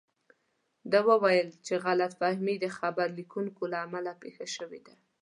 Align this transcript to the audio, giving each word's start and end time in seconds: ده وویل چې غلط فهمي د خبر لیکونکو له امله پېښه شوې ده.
ده 0.91 0.99
وویل 1.09 1.49
چې 1.65 1.73
غلط 1.85 2.11
فهمي 2.21 2.55
د 2.59 2.65
خبر 2.77 3.07
لیکونکو 3.19 3.61
له 3.71 3.77
امله 3.85 4.11
پېښه 4.21 4.45
شوې 4.55 4.79
ده. 4.85 4.93